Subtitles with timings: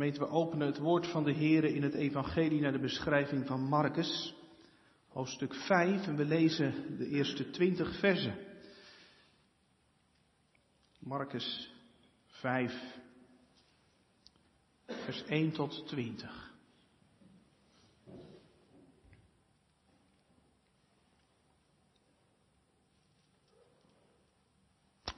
[0.00, 3.60] Gemeente, we openen het woord van de Heer in het Evangelie naar de beschrijving van
[3.60, 4.34] Marcus,
[5.08, 8.34] hoofdstuk 5, en we lezen de eerste 20 versen.
[10.98, 11.74] Marcus
[12.26, 12.98] 5,
[14.86, 16.49] vers 1 tot 20.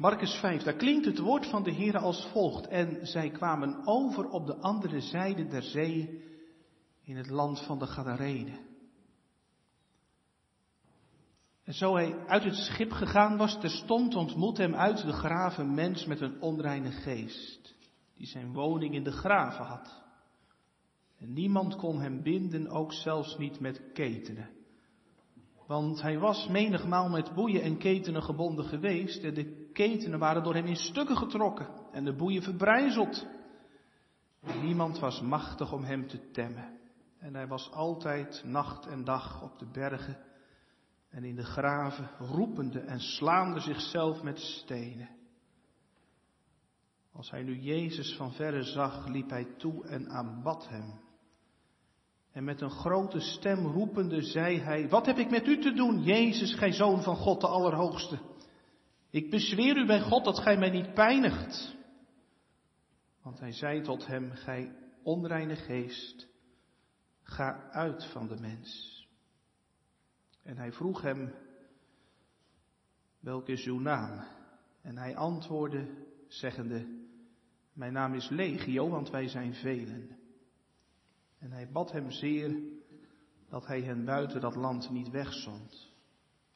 [0.03, 2.67] Marcus 5, daar klinkt het woord van de Heer als volgt.
[2.67, 6.23] En zij kwamen over op de andere zijde der zee
[7.03, 8.59] in het land van de Gadarenen.
[11.65, 16.05] En zo hij uit het schip gegaan was, terstond ontmoet hem uit de graven mens
[16.05, 17.75] met een onreine geest,
[18.15, 20.03] die zijn woning in de graven had.
[21.19, 24.51] En niemand kon hem binden, ook zelfs niet met ketenen.
[25.67, 30.55] Want hij was menigmaal met boeien en ketenen gebonden geweest en de ketenen waren door
[30.55, 33.27] hem in stukken getrokken en de boeien verbrijzeld.
[34.63, 36.81] niemand was machtig om hem te temmen.
[37.19, 40.17] En hij was altijd nacht en dag op de bergen
[41.11, 45.09] en in de graven, roepende en slaande zichzelf met stenen.
[47.13, 51.01] Als hij nu Jezus van verre zag, liep hij toe en aanbad hem.
[52.33, 56.03] En met een grote stem roepende zei hij, wat heb ik met u te doen,
[56.03, 58.19] Jezus, gij zoon van God de Allerhoogste?
[59.13, 61.77] Ik bezweer u bij God dat gij mij niet pijnigt.
[63.23, 66.29] Want hij zei tot hem, gij onreine geest,
[67.23, 69.01] ga uit van de mens.
[70.43, 71.35] En hij vroeg hem,
[73.21, 74.25] welke is uw naam?
[74.83, 76.87] En hij antwoordde, zeggende,
[77.73, 80.19] mijn naam is Legio, want wij zijn velen.
[81.39, 82.63] En hij bad hem zeer
[83.49, 85.91] dat hij hen buiten dat land niet wegzond.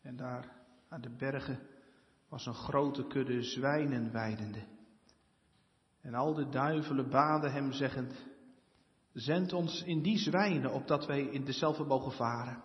[0.02, 0.56] En daar
[0.88, 1.74] aan de bergen
[2.28, 4.64] was een grote kudde zwijnen weidende.
[6.00, 8.26] En al de duivelen baden hem zeggend,
[9.12, 12.62] zend ons in die zwijnen, opdat wij in dezelfde mogen varen.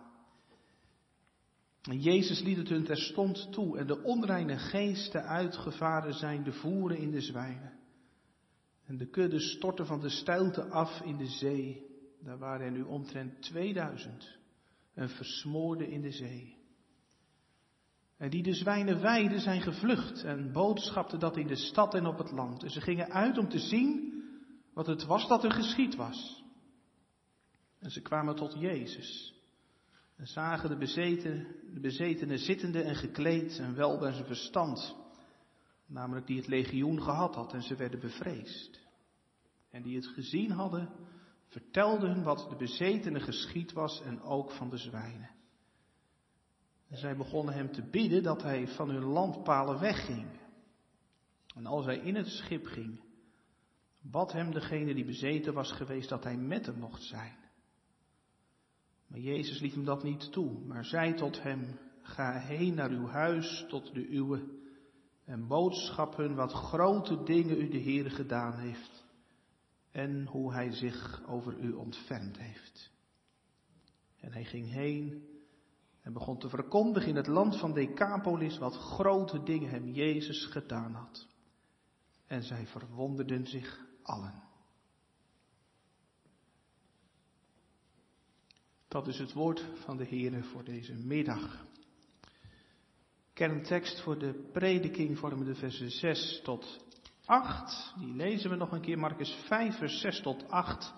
[1.82, 6.98] En Jezus liet het hun terstond toe en de onreine geesten uitgevaren zijn de voeren
[6.98, 7.80] in de zwijnen.
[8.86, 11.89] En de kudde stortte van de steilte af in de zee.
[12.20, 14.38] Daar waren er nu omtrent 2000
[14.93, 16.61] en versmoorden in de zee.
[18.21, 22.17] En die de zwijnen weiden zijn gevlucht en boodschapten dat in de stad en op
[22.17, 22.64] het land.
[22.64, 24.23] En ze gingen uit om te zien
[24.73, 26.43] wat het was dat er geschied was.
[27.80, 29.33] En ze kwamen tot Jezus.
[30.15, 34.95] En zagen de, bezeten, de bezetenen zittende en gekleed en wel bij zijn verstand.
[35.87, 38.80] Namelijk die het legioen gehad had en ze werden bevreesd.
[39.71, 40.89] En die het gezien hadden,
[41.48, 45.39] vertelden wat de bezetenen geschied was en ook van de zwijnen.
[46.92, 50.28] En zij begonnen hem te bidden dat hij van hun landpalen wegging.
[51.56, 53.00] En als hij in het schip ging,
[54.02, 57.38] bad hem degene die bezeten was geweest dat hij met hem mocht zijn.
[59.08, 63.08] Maar Jezus liet hem dat niet toe, maar zei tot hem, ga heen naar uw
[63.08, 64.60] huis tot de uwe
[65.26, 69.06] en boodschap hun wat grote dingen u de Heer gedaan heeft
[69.92, 72.92] en hoe hij zich over u ontfermd heeft.
[74.20, 75.30] En hij ging heen
[76.02, 80.94] en begon te verkondigen in het land van Decapolis wat grote dingen hem Jezus gedaan
[80.94, 81.28] had.
[82.28, 84.44] En zij verwonderden zich allen.
[88.88, 91.66] Dat is het woord van de Heer voor deze middag.
[93.34, 96.86] Kerntekst voor de prediking vormen de versen 6 tot
[97.26, 97.94] 8.
[97.98, 100.94] Die lezen we nog een keer, Marcus 5, vers 6 tot 8.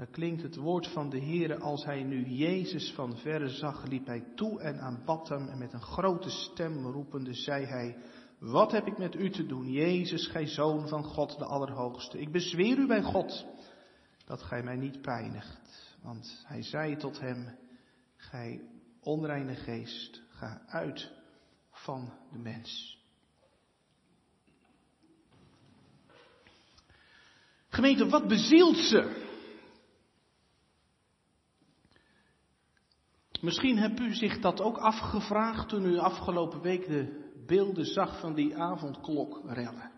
[0.00, 4.06] Daar klinkt het woord van de Heere als hij nu Jezus van verre zag, liep
[4.06, 7.96] hij toe en aanbad hem en met een grote stem roepende zei hij,
[8.38, 12.20] wat heb ik met u te doen, Jezus, gij zoon van God de Allerhoogste?
[12.20, 13.46] Ik bezweer u bij God
[14.24, 15.96] dat gij mij niet pijnigt.
[16.02, 17.56] Want hij zei tot hem,
[18.16, 18.60] gij
[19.00, 21.12] onreine geest, ga uit
[21.70, 22.98] van de mens.
[27.68, 29.28] Gemeente, wat bezielt ze?
[33.40, 38.34] Misschien hebt u zich dat ook afgevraagd toen u afgelopen week de beelden zag van
[38.34, 39.90] die avondklokrellen.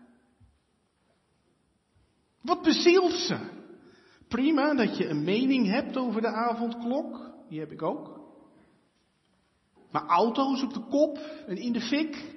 [2.41, 3.61] Wat bezielt ze?
[4.27, 8.21] Prima dat je een mening hebt over de avondklok, die heb ik ook.
[9.91, 11.17] Maar auto's op de kop
[11.47, 12.35] en in de fik.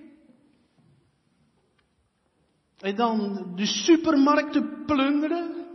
[2.78, 5.66] En dan de supermarkten plunderen.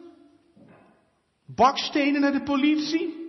[1.46, 3.21] Bakstenen naar de politie.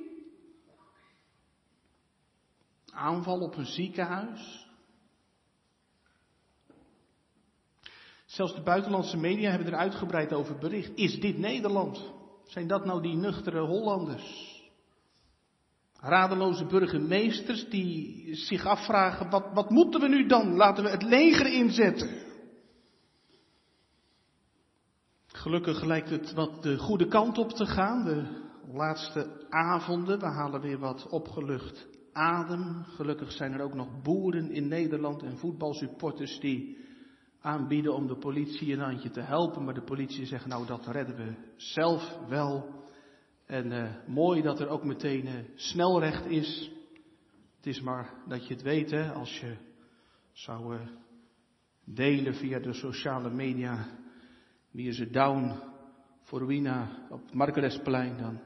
[3.03, 4.67] Aanval op een ziekenhuis.
[8.27, 10.93] Zelfs de buitenlandse media hebben er uitgebreid over bericht.
[10.95, 12.13] Is dit Nederland?
[12.45, 14.61] Zijn dat nou die nuchtere Hollanders?
[16.01, 20.57] Radeloze burgemeesters die zich afvragen, wat, wat moeten we nu dan?
[20.57, 22.21] Laten we het leger inzetten.
[25.27, 28.05] Gelukkig lijkt het wat de goede kant op te gaan.
[28.05, 32.85] De laatste avonden, we halen weer wat opgelucht adem.
[32.85, 36.79] Gelukkig zijn er ook nog boeren in Nederland en voetbalsupporters die
[37.41, 39.65] aanbieden om de politie een handje te helpen.
[39.65, 42.81] Maar de politie zegt nou dat redden we zelf wel.
[43.47, 46.73] En uh, mooi dat er ook meteen uh, snelrecht is.
[47.57, 49.57] Het is maar dat je het weet, hè, als je
[50.33, 50.81] zou uh,
[51.85, 53.87] delen via de sociale media
[54.71, 55.53] wie is down
[56.23, 58.41] voor Wina op het Markeresplein, dan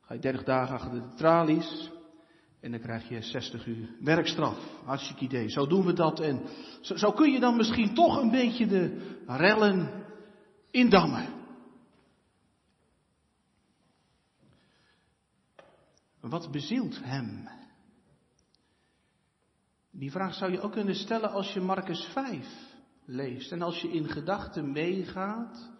[0.00, 1.90] ga je 30 dagen achter de tralies.
[2.64, 4.58] En dan krijg je 60 uur werkstraf.
[4.84, 5.48] Hartstikke idee.
[5.48, 6.20] Zo doen we dat.
[6.20, 6.42] En
[6.80, 10.04] zo, zo kun je dan misschien toch een beetje de rellen
[10.70, 11.28] indammen.
[16.20, 17.48] Wat bezielt hem?
[19.90, 22.46] Die vraag zou je ook kunnen stellen als je Marcus 5
[23.04, 23.52] leest.
[23.52, 25.70] En als je in gedachten meegaat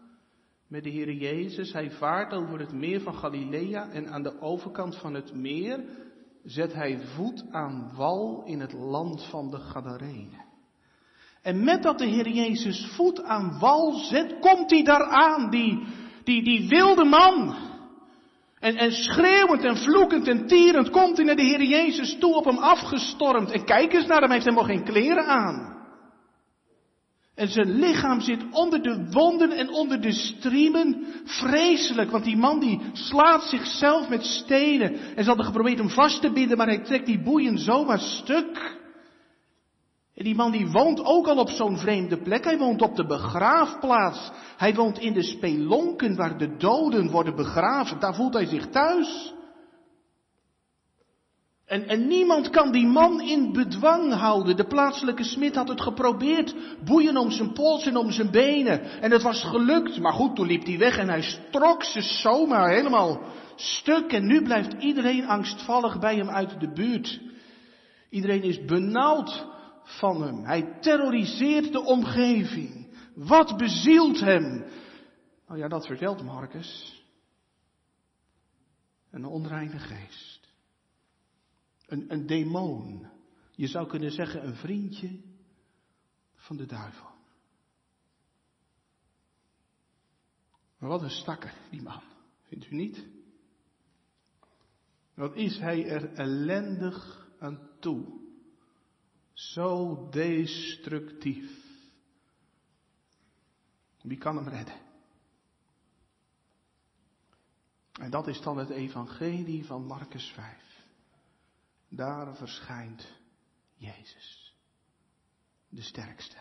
[0.69, 1.73] met de Heer Jezus.
[1.73, 6.03] Hij vaart over het meer van Galilea en aan de overkant van het meer
[6.45, 10.45] zet hij voet aan wal in het land van de Gadarenen.
[11.43, 15.87] En met dat de Heer Jezus voet aan wal zet, komt hij daaraan, die,
[16.25, 17.57] die, die wilde man.
[18.59, 22.45] En, en schreeuwend en vloekend en tierend komt hij naar de Heer Jezus toe op
[22.45, 23.51] hem afgestormd.
[23.51, 25.74] En kijk eens naar hem, heeft helemaal geen kleren aan.
[27.35, 31.07] En zijn lichaam zit onder de wonden en onder de striemen.
[31.25, 34.95] Vreselijk, want die man die slaat zichzelf met stenen.
[34.95, 38.83] En ze hadden geprobeerd hem vast te binden, maar hij trekt die boeien zomaar stuk.
[40.15, 42.45] En die man die woont ook al op zo'n vreemde plek.
[42.45, 44.31] Hij woont op de begraafplaats.
[44.57, 48.01] Hij woont in de spelonken waar de doden worden begraven.
[48.01, 49.33] Daar voelt hij zich thuis.
[51.65, 54.57] En, en niemand kan die man in bedwang houden.
[54.57, 56.55] De plaatselijke smid had het geprobeerd.
[56.85, 59.01] Boeien om zijn pols en om zijn benen.
[59.01, 60.01] En het was gelukt.
[60.01, 63.21] Maar goed, toen liep hij weg en hij strok ze zomaar helemaal
[63.57, 64.13] stuk.
[64.13, 67.21] En nu blijft iedereen angstvallig bij hem uit de buurt.
[68.11, 69.47] Iedereen is benauwd
[69.83, 70.45] van hem.
[70.45, 72.97] Hij terroriseert de omgeving.
[73.15, 74.65] Wat bezielt hem?
[75.49, 77.03] Nou ja, dat vertelt Marcus.
[79.11, 80.34] Een onreine geest.
[82.09, 83.07] Een, demon.
[83.51, 85.21] Je zou kunnen zeggen een vriendje
[86.35, 87.13] van de duivel.
[90.79, 92.03] Maar wat een stakker, die man.
[92.43, 93.07] Vindt u niet?
[95.15, 98.23] Wat is hij er ellendig aan toe?
[99.33, 101.63] Zo destructief.
[104.03, 104.81] Wie kan hem redden?
[107.93, 110.74] En dat is dan het evangelie van Marcus 5.
[111.95, 113.21] Daar verschijnt
[113.75, 114.57] Jezus,
[115.69, 116.37] de sterkste.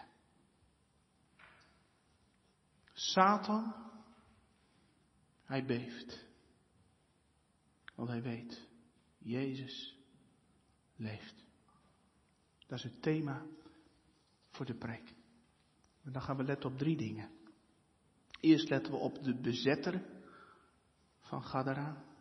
[2.93, 3.73] Satan,
[5.43, 6.25] hij beeft.
[7.95, 8.67] Want hij weet,
[9.17, 9.97] Jezus
[10.95, 11.45] leeft.
[12.67, 13.45] Dat is het thema
[14.49, 15.13] voor de preek.
[16.03, 17.29] En dan gaan we letten op drie dingen.
[18.39, 20.05] Eerst letten we op de bezetter
[21.19, 22.12] van Gadara.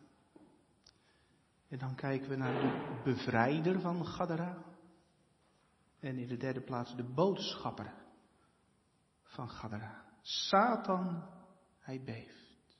[1.73, 4.63] En dan kijken we naar de bevrijder van Gadara.
[5.99, 7.93] En in de derde plaats de boodschapper
[9.23, 10.05] van Gadara.
[10.21, 11.29] Satan,
[11.79, 12.77] hij beeft.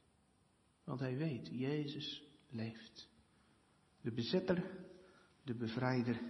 [0.83, 3.09] Want hij weet, Jezus leeft.
[4.01, 4.85] De bezetter,
[5.43, 6.21] de bevrijder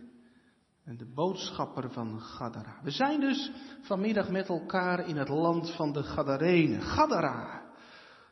[0.83, 2.79] en de boodschapper van Gadara.
[2.83, 3.51] We zijn dus
[3.81, 6.81] vanmiddag met elkaar in het land van de Gadarenen.
[6.81, 7.62] Gadara.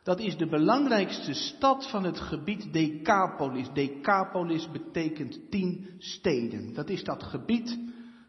[0.02, 3.68] Dat is de belangrijkste stad van het gebied Decapolis.
[3.72, 6.74] Decapolis betekent tien steden.
[6.74, 7.78] Dat is dat gebied.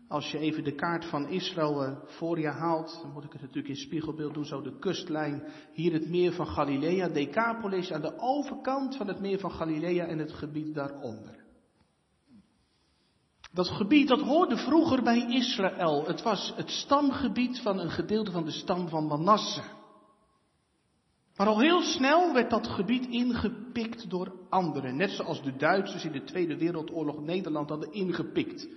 [0.08, 3.42] Als je even de kaart van Israël eh, voor je haalt, dan moet ik het
[3.42, 5.44] natuurlijk in spiegelbeeld doen, zo de kustlijn.
[5.74, 10.18] Hier het meer van Galilea, Decapolis aan de overkant van het meer van Galilea en
[10.18, 11.44] het gebied daaronder.
[13.54, 16.06] Dat gebied dat hoorde vroeger bij Israël.
[16.06, 19.62] Het was het stamgebied van een gedeelte van de stam van Manasse.
[21.38, 24.96] Maar al heel snel werd dat gebied ingepikt door anderen.
[24.96, 28.68] Net zoals de Duitsers in de Tweede Wereldoorlog Nederland hadden ingepikt.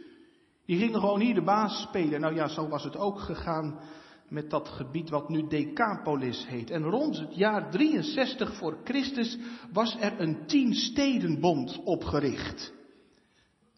[0.67, 2.21] Die gingen gewoon hier de baas spelen.
[2.21, 3.81] Nou ja, zo was het ook gegaan
[4.29, 6.71] met dat gebied wat nu Decapolis heet.
[6.71, 9.39] En rond het jaar 63 voor Christus
[9.73, 12.75] was er een tien stedenbond opgericht.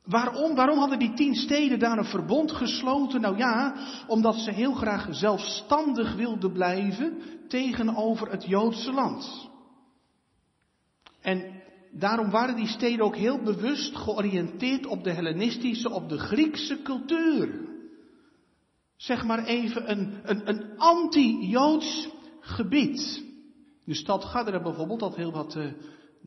[0.09, 0.55] Waarom?
[0.55, 3.21] Waarom hadden die tien steden daar een verbond gesloten?
[3.21, 3.75] Nou ja,
[4.07, 9.49] omdat ze heel graag zelfstandig wilden blijven tegenover het Joodse land.
[11.21, 11.63] En
[11.93, 17.69] daarom waren die steden ook heel bewust georiënteerd op de Hellenistische, op de Griekse cultuur.
[18.97, 22.09] Zeg maar even een, een, een anti-Joods
[22.41, 23.25] gebied.
[23.85, 25.73] De stad Gadara bijvoorbeeld had heel wat uh,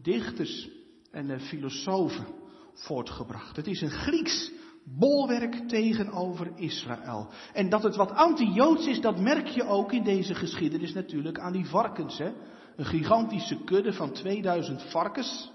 [0.01, 0.69] dichters
[1.11, 2.39] en uh, filosofen
[2.81, 3.55] voortgebracht.
[3.55, 4.51] Het is een Grieks
[4.83, 7.29] bolwerk tegenover Israël.
[7.53, 11.51] En dat het wat anti-Joods is, dat merk je ook in deze geschiedenis natuurlijk aan
[11.51, 12.17] die varkens.
[12.17, 12.31] Hè?
[12.75, 15.51] Een gigantische kudde van 2000 varkens.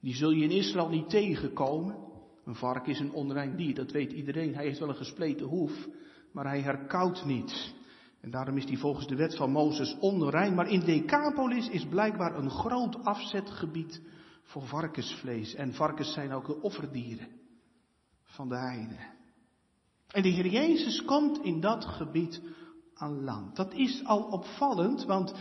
[0.00, 1.96] Die zul je in Israël niet tegenkomen.
[2.44, 4.54] Een vark is een onrein dier, dat weet iedereen.
[4.54, 5.88] Hij heeft wel een gespleten hoef,
[6.32, 7.74] maar hij herkoudt niet.
[8.20, 10.54] En daarom is hij volgens de wet van Mozes onrein.
[10.54, 14.02] Maar in Decapolis is blijkbaar een groot afzetgebied
[14.52, 15.54] voor varkensvlees.
[15.54, 17.28] En varkens zijn ook de offerdieren
[18.22, 18.98] van de heiden.
[20.08, 22.42] En de Heer Jezus komt in dat gebied
[22.94, 23.56] aan land.
[23.56, 25.34] Dat is al opvallend, want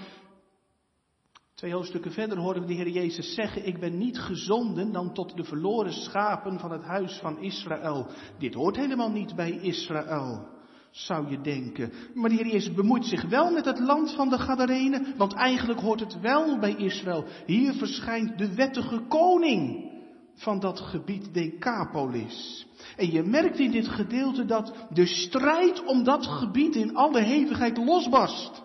[1.54, 5.36] twee hoofdstukken verder horen we de Heer Jezus zeggen, ik ben niet gezonden dan tot
[5.36, 8.08] de verloren schapen van het huis van Israël.
[8.40, 10.60] Dit hoort helemaal niet bij Israël
[10.92, 11.92] zou je denken.
[12.14, 15.80] Maar de Heer Jezus bemoeit zich wel met het land van de Gadarenen, want eigenlijk
[15.80, 17.26] hoort het wel bij Israël.
[17.46, 19.90] Hier verschijnt de wettige koning
[20.36, 22.68] van dat gebied Decapolis.
[22.98, 27.78] En je merkt in dit gedeelte dat de strijd om dat gebied in alle hevigheid
[27.78, 28.64] losbarst.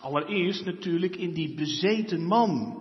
[0.00, 2.80] Allereerst natuurlijk in die bezeten man.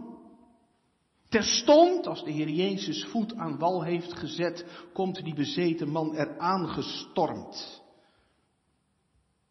[1.31, 6.67] Terstond, als de Heer Jezus voet aan wal heeft gezet, komt die bezeten man eraan
[6.67, 7.81] gestormd.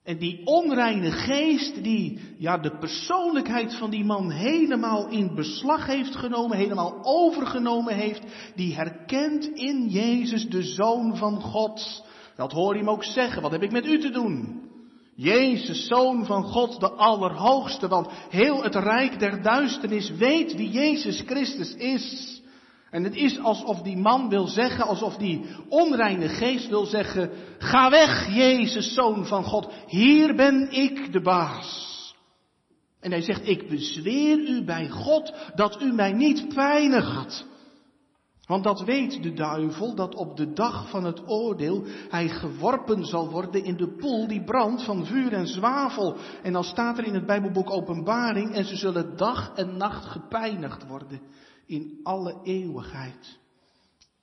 [0.03, 6.17] En die onreine geest, die ja, de persoonlijkheid van die man helemaal in beslag heeft
[6.17, 8.23] genomen, helemaal overgenomen heeft,
[8.55, 12.05] die herkent in Jezus de Zoon van God.
[12.37, 14.70] Dat hoor je hem ook zeggen, wat heb ik met u te doen?
[15.21, 21.23] Jezus, Zoon van God, de Allerhoogste, want heel het rijk der duisternis weet wie Jezus
[21.27, 22.41] Christus is.
[22.91, 27.91] En het is alsof die man wil zeggen, alsof die onreine geest wil zeggen, ga
[27.91, 31.89] weg, Jezus, Zoon van God, hier ben ik de baas.
[33.01, 37.45] En hij zegt, ik bezweer u bij God dat u mij niet pijnigt.
[38.51, 43.31] Want dat weet de duivel, dat op de dag van het oordeel hij geworpen zal
[43.31, 46.17] worden in de poel die brandt van vuur en zwavel.
[46.43, 50.87] En dan staat er in het Bijbelboek Openbaring, en ze zullen dag en nacht gepijnigd
[50.87, 51.21] worden
[51.67, 53.39] in alle eeuwigheid.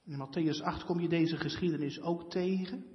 [0.05, 2.85] In Matthäus 8 kom je deze geschiedenis ook tegen.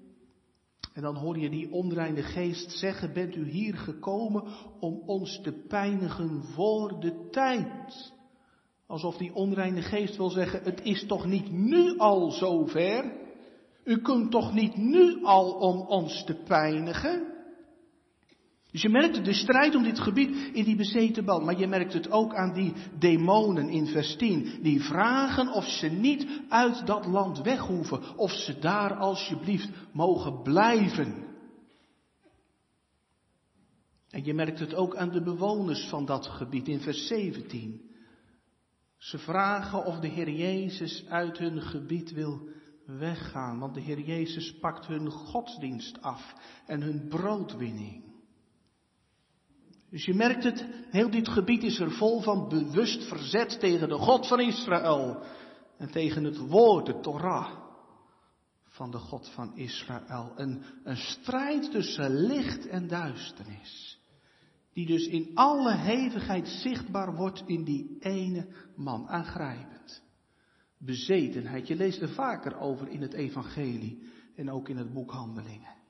[0.92, 4.44] En dan hoor je die onreine geest zeggen, bent u hier gekomen
[4.80, 8.12] om ons te pijnigen voor de tijd?
[8.92, 13.12] Alsof die onreine geest wil zeggen, het is toch niet nu al zover?
[13.84, 17.26] U kunt toch niet nu al om ons te pijnigen?
[18.70, 21.40] Dus je merkt de strijd om dit gebied in die bezeten bal.
[21.40, 24.58] Maar je merkt het ook aan die demonen in vers 10.
[24.62, 28.16] Die vragen of ze niet uit dat land weg hoeven.
[28.16, 31.14] Of ze daar alsjeblieft mogen blijven.
[34.10, 37.90] En je merkt het ook aan de bewoners van dat gebied in vers 17.
[39.02, 42.48] Ze vragen of de Heer Jezus uit hun gebied wil
[42.86, 46.34] weggaan, want de Heer Jezus pakt hun godsdienst af
[46.66, 48.04] en hun broodwinning.
[49.90, 53.94] Dus je merkt het, heel dit gebied is er vol van bewust verzet tegen de
[53.94, 55.22] God van Israël
[55.78, 57.50] en tegen het woord, de Torah
[58.64, 60.32] van de God van Israël.
[60.36, 63.91] Een, een strijd tussen licht en duisternis
[64.72, 69.08] die dus in alle hevigheid zichtbaar wordt in die ene man.
[69.08, 70.02] Aangrijpend.
[70.78, 71.68] Bezetenheid.
[71.68, 74.02] Je leest er vaker over in het evangelie
[74.36, 75.80] en ook in het boek Handelingen.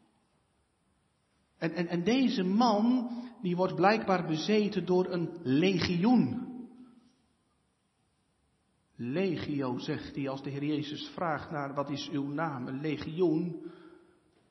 [1.59, 3.11] En, en, en deze man,
[3.43, 6.51] die wordt blijkbaar bezeten door een legioen.
[8.97, 12.67] Legio, zegt hij, als de Heer Jezus vraagt naar wat is uw naam.
[12.67, 13.71] Een legioen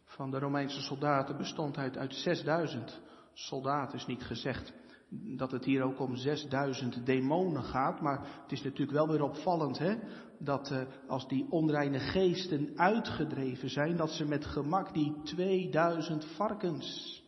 [0.05, 3.01] van de Romeinse soldaten bestond uit, uit 6000
[3.33, 4.73] soldaat is niet gezegd
[5.13, 9.77] dat het hier ook om 6000 demonen gaat, maar het is natuurlijk wel weer opvallend
[9.77, 9.95] hè,
[10.39, 17.19] dat uh, als die onreine geesten uitgedreven zijn, dat ze met gemak die 2000 varkens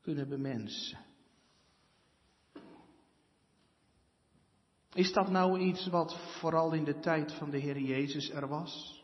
[0.00, 0.98] kunnen bemensen.
[4.92, 8.99] Is dat nou iets wat vooral in de tijd van de Heer Jezus er was?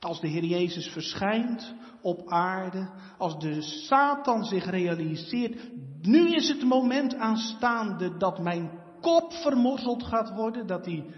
[0.00, 5.70] Als de Heer Jezus verschijnt op aarde, als de Satan zich realiseert,
[6.02, 11.14] nu is het moment aanstaande dat mijn kop vermorzeld gaat worden, dat hij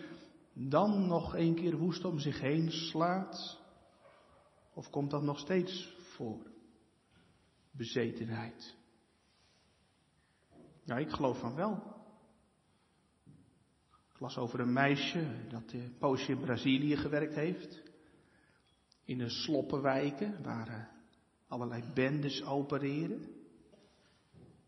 [0.54, 3.60] dan nog een keer woest om zich heen slaat?
[4.74, 6.50] Of komt dat nog steeds voor?
[7.70, 8.76] Bezetenheid.
[10.84, 11.82] Ja, ik geloof van wel.
[14.18, 17.91] las over een meisje dat een poosje in Brazilië gewerkt heeft.
[19.04, 20.85] In een sloppenwijken waar eh,
[21.49, 23.40] allerlei bendes opereren.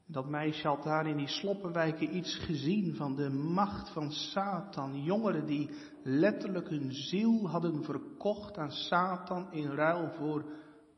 [0.06, 5.02] Dat meisje had daar in die sloppenwijken iets gezien van de macht van Satan.
[5.02, 5.70] Jongeren die
[6.02, 10.44] letterlijk hun ziel hadden verkocht aan Satan in ruil voor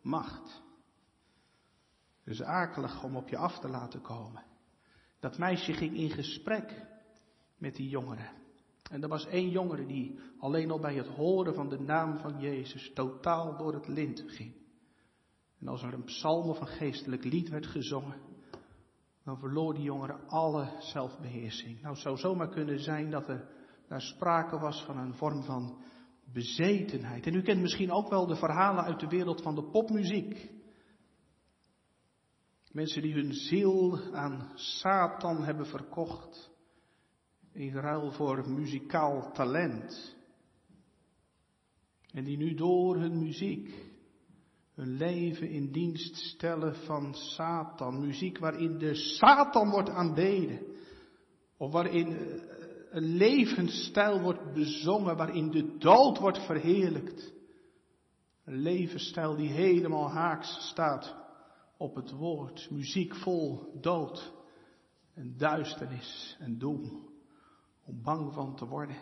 [0.03, 0.63] macht.
[2.25, 4.45] Dus akelig om op je af te laten komen.
[5.21, 6.87] Dat meisje ging in gesprek
[7.59, 8.31] met die jongeren.
[8.91, 12.41] En er was één jongere die alleen al bij het horen van de naam van
[12.41, 14.55] Jezus totaal door het lint ging.
[15.61, 18.21] En als er een psalm of een geestelijk lied werd gezongen,
[19.25, 21.81] dan verloor die jongere alle zelfbeheersing.
[21.81, 23.49] Nou, het zou zomaar kunnen zijn dat er
[23.89, 25.79] daar sprake was van een vorm van
[26.33, 27.27] bezetenheid.
[27.27, 30.51] En u kent misschien ook wel de verhalen uit de wereld van de popmuziek.
[32.73, 36.55] Mensen die hun ziel aan Satan hebben verkocht
[37.57, 40.17] in ruil voor muzikaal talent.
[42.13, 43.95] En die nu door hun muziek
[44.75, 48.01] hun leven in dienst stellen van Satan.
[48.01, 50.61] Muziek waarin de Satan wordt aanbeden.
[51.57, 52.41] Of waarin eh,
[52.91, 57.33] een levensstijl wordt bezongen, waarin de dood wordt verheerlijkt.
[58.45, 61.17] Een levensstijl die helemaal haaks staat
[61.77, 62.71] op het woord.
[62.71, 64.33] Muziek vol dood
[65.15, 67.15] en duisternis en doem.
[67.87, 68.97] Om bang van te worden.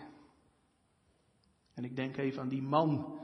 [1.74, 3.18] En ik denk even aan die man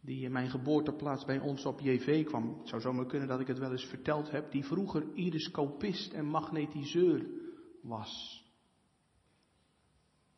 [0.00, 2.58] die in mijn geboorteplaats bij ons op JV kwam.
[2.58, 4.50] Het zou zomaar kunnen dat ik het wel eens verteld heb.
[4.50, 7.26] Die vroeger iriscopist en magnetiseur
[7.82, 8.40] was.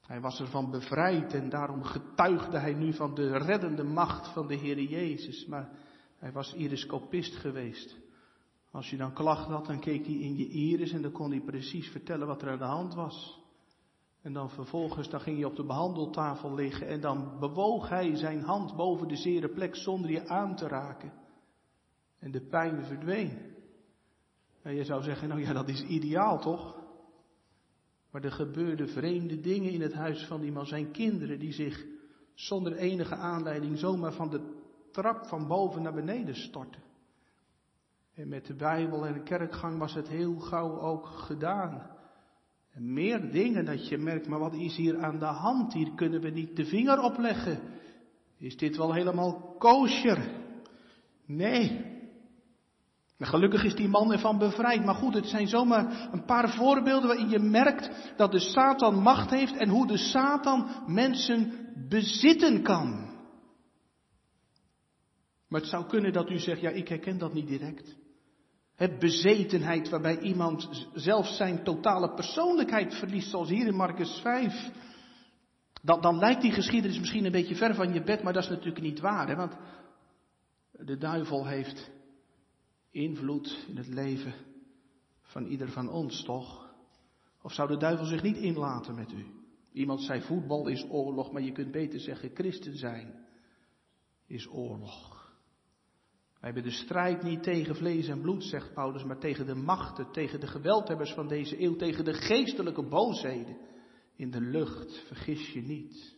[0.01, 4.55] Hij was ervan bevrijd en daarom getuigde hij nu van de reddende macht van de
[4.55, 5.47] Heer Jezus.
[5.47, 5.71] Maar
[6.17, 7.97] hij was iriscopist geweest.
[8.71, 11.41] Als je dan klacht had, dan keek hij in je iris en dan kon hij
[11.41, 13.44] precies vertellen wat er aan de hand was.
[14.25, 18.43] En dan vervolgens, dan ging hij op de behandeltafel liggen en dan bewoog hij zijn
[18.43, 21.13] hand boven de zere plek zonder je aan te raken.
[22.19, 23.55] En de pijn verdween.
[24.63, 26.83] En je zou zeggen, nou ja, dat is ideaal toch?
[28.11, 30.67] Maar er gebeurden vreemde dingen in het huis van die man.
[30.67, 31.85] Zijn kinderen die zich
[32.35, 36.83] zonder enige aanleiding zomaar van de trap van boven naar beneden stortten.
[38.15, 41.93] En met de Bijbel en de kerkgang was het heel gauw ook gedaan.
[42.79, 45.73] Meer dingen dat je merkt, maar wat is hier aan de hand?
[45.73, 47.61] Hier kunnen we niet de vinger op leggen.
[48.39, 50.43] Is dit wel helemaal kosher?
[51.27, 51.93] Nee.
[53.19, 54.85] En gelukkig is die man ervan bevrijd.
[54.85, 59.31] Maar goed, het zijn zomaar een paar voorbeelden waarin je merkt dat de Satan macht
[59.31, 61.53] heeft en hoe de Satan mensen
[61.89, 63.13] bezitten kan.
[65.49, 67.97] Maar het zou kunnen dat u zegt, ja, ik herken dat niet direct.
[68.75, 74.71] Het bezetenheid waarbij iemand zelf zijn totale persoonlijkheid verliest, zoals hier in Marcus 5.
[75.83, 78.49] Dan, dan lijkt die geschiedenis misschien een beetje ver van je bed, maar dat is
[78.49, 79.29] natuurlijk niet waar.
[79.29, 79.37] Hè?
[79.37, 79.57] Want
[80.73, 81.91] de duivel heeft
[82.91, 84.35] invloed in het leven
[85.23, 86.75] van ieder van ons, toch?
[87.43, 89.27] Of zou de duivel zich niet inlaten met u?
[89.73, 93.27] Iemand zei voetbal is oorlog, maar je kunt beter zeggen christen zijn
[94.27, 95.24] is oorlog.
[96.45, 100.13] Wij hebben de strijd niet tegen vlees en bloed, zegt Paulus, maar tegen de machten,
[100.13, 103.57] tegen de geweldhebbers van deze eeuw, tegen de geestelijke boosheden
[104.17, 105.03] in de lucht.
[105.07, 106.17] Vergis je niet.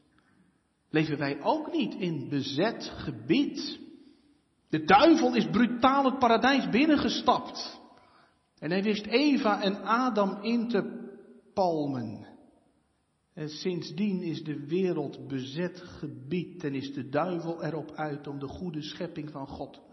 [0.90, 3.80] Leven wij ook niet in bezet gebied?
[4.68, 7.80] De duivel is brutaal het paradijs binnengestapt.
[8.58, 11.10] En hij wist Eva en Adam in te
[11.54, 12.26] palmen.
[13.34, 18.48] En sindsdien is de wereld bezet gebied en is de duivel erop uit om de
[18.48, 19.84] goede schepping van God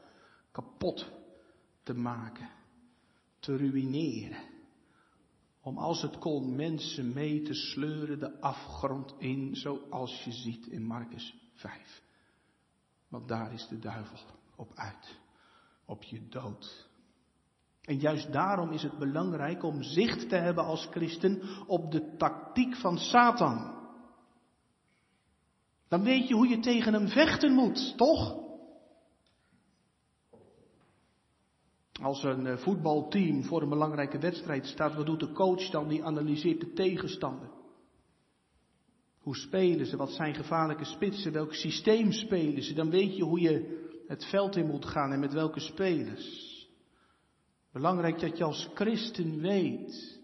[0.53, 1.11] kapot
[1.83, 2.49] te maken,
[3.39, 4.51] te ruïneren.
[5.61, 10.83] Om als het kon mensen mee te sleuren de afgrond in, zoals je ziet in
[10.85, 12.01] Marcus 5.
[13.07, 14.17] Want daar is de duivel
[14.55, 15.19] op uit,
[15.85, 16.89] op je dood.
[17.81, 22.75] En juist daarom is het belangrijk om zicht te hebben als christen op de tactiek
[22.75, 23.81] van Satan.
[25.87, 28.42] Dan weet je hoe je tegen hem vechten moet, toch?
[32.01, 35.87] Als een eh, voetbalteam voor een belangrijke wedstrijd staat, wat doet de coach dan?
[35.87, 37.49] Die analyseert de tegenstander.
[39.19, 39.97] Hoe spelen ze?
[39.97, 41.31] Wat zijn gevaarlijke spitsen?
[41.31, 42.73] Welk systeem spelen ze?
[42.73, 46.51] Dan weet je hoe je het veld in moet gaan en met welke spelers.
[47.71, 50.21] Belangrijk dat je als christen weet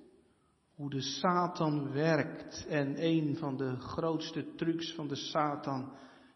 [0.75, 2.65] hoe de Satan werkt.
[2.67, 5.91] En een van de grootste trucs van de Satan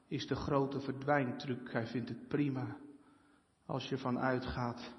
[0.07, 1.71] is de grote verdwijntruc.
[1.71, 2.77] Hij vindt het prima
[3.65, 4.91] als je van uitgaat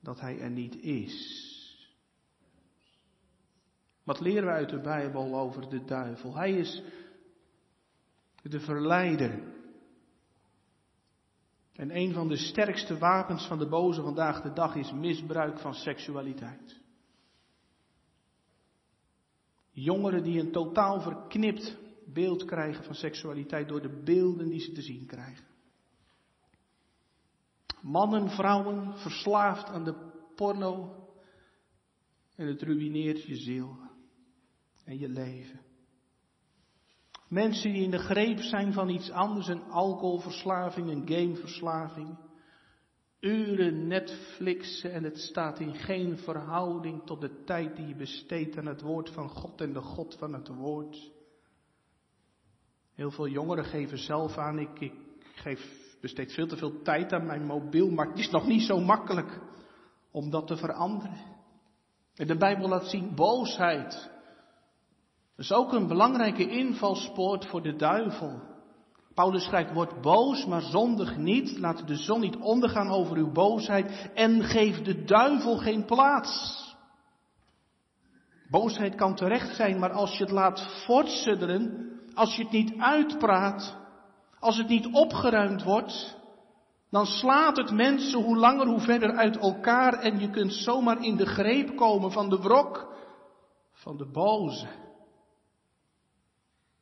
[0.00, 1.46] dat hij er niet is.
[4.04, 6.34] Wat leren we uit de Bijbel over de duivel?
[6.34, 6.82] Hij is
[8.42, 9.56] de verleider.
[11.72, 15.74] En een van de sterkste wapens van de boze vandaag de dag is misbruik van
[15.74, 16.80] seksualiteit.
[19.70, 24.82] Jongeren die een totaal verknipt beeld krijgen van seksualiteit door de beelden die ze te
[24.82, 25.47] zien krijgen.
[27.82, 29.94] Mannen, vrouwen, verslaafd aan de
[30.34, 30.96] porno.
[32.36, 33.76] En het ruïneert je ziel
[34.84, 35.60] en je leven.
[37.28, 42.18] Mensen die in de greep zijn van iets anders, een alcoholverslaving, een gameverslaving.
[43.20, 48.66] Uren Netflixen en het staat in geen verhouding tot de tijd die je besteedt aan
[48.66, 51.10] het woord van God en de God van het woord.
[52.94, 54.94] Heel veel jongeren geven zelf aan, ik, ik
[55.34, 58.80] geef, besteed veel te veel tijd aan mijn mobiel, maar het is nog niet zo
[58.80, 59.40] makkelijk
[60.10, 61.36] om dat te veranderen.
[62.14, 64.10] En de Bijbel laat zien boosheid.
[65.36, 68.42] Dat is ook een belangrijke invalspoort voor de duivel.
[69.14, 71.58] Paulus schrijft, word boos, maar zondig niet.
[71.58, 74.10] Laat de zon niet ondergaan over uw boosheid.
[74.14, 76.66] En geef de duivel geen plaats.
[78.50, 83.76] Boosheid kan terecht zijn, maar als je het laat voortsudderen, als je het niet uitpraat,
[84.40, 86.16] als het niet opgeruimd wordt,
[86.90, 91.16] dan slaat het mensen hoe langer hoe verder uit elkaar en je kunt zomaar in
[91.16, 92.96] de greep komen van de wrok
[93.72, 94.66] van de boze.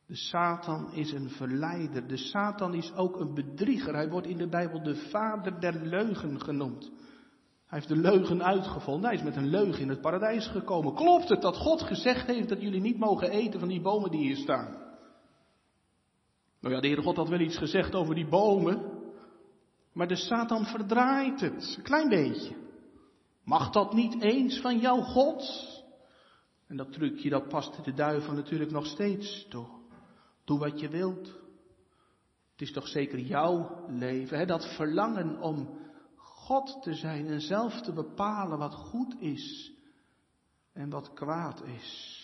[0.06, 2.06] De Satan is een verleider.
[2.06, 3.94] De Satan is ook een bedrieger.
[3.94, 6.90] Hij wordt in de Bijbel de vader der leugen genoemd.
[7.66, 9.10] Hij heeft de leugen uitgevonden.
[9.10, 10.94] Hij is met een leugen in het paradijs gekomen.
[10.94, 14.20] Klopt het dat God gezegd heeft dat jullie niet mogen eten van die bomen die
[14.20, 14.85] hier staan?
[16.66, 19.02] Nou ja, de Heere God had wel iets gezegd over die bomen.
[19.92, 21.74] Maar de Satan verdraait het.
[21.76, 22.56] Een klein beetje.
[23.44, 25.66] Mag dat niet eens van jouw God?
[26.66, 29.66] En dat trucje, dat past de duivel natuurlijk nog steeds toe.
[30.44, 31.26] Doe wat je wilt.
[32.52, 34.46] Het is toch zeker jouw leven, hè?
[34.46, 35.78] dat verlangen om
[36.16, 39.72] God te zijn en zelf te bepalen wat goed is
[40.72, 42.20] en wat kwaad is.